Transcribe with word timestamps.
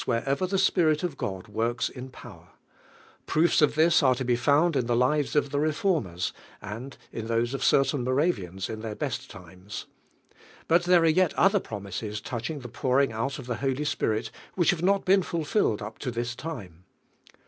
cB.vei 0.03 0.41
I 0.41 0.45
he 0.47 0.57
Spirit 0.57 1.01
pf 1.01 1.13
ft"d 1.15 1.45
wnrVn 1.51 2.05
■" 2.09 2.11
power 2.11 2.47
Proofs 3.27 3.61
of 3.61 3.75
this 3.75 4.01
are 4.01 4.15
to 4.15 4.25
be 4.25 4.35
found 4.35 4.75
in 4.75 4.87
the 4.87 4.95
lives 4.95 5.35
of 5.35 5.51
the 5.51 5.59
Reformers, 5.59 6.33
and 6.59 6.97
in 7.11 7.27
those 7.27 7.53
of 7.53 7.63
certain 7.63 8.03
Morav 8.03 8.33
ians 8.37 8.67
in 8.67 8.79
their 8.81 8.95
best 8.95 9.29
times. 9.29 9.85
But 10.67 10.85
there 10.85 11.03
are 11.03 11.05
■ 11.05 11.07
88 11.07 11.11
DlVJflK 11.11 11.17
HEAXTNCt. 11.17 11.17
yet 11.17 11.33
other 11.35 11.59
promises 11.59 12.19
touching 12.19 12.59
the 12.61 12.67
pouring 12.69 13.11
out 13.13 13.37
of 13.37 13.45
the 13.45 13.57
Holy 13.57 13.85
Spirit 13.85 14.31
which 14.55 14.71
have 14.71 14.81
not 14.81 15.01
Chapter 15.01 15.03
XV. 15.03 15.05
'■ 15.05 15.05
been 15.05 15.21
fulfilled 15.21 15.79
np 15.81 15.99
to 15.99 16.09
this 16.09 16.33
time. 16.35 16.85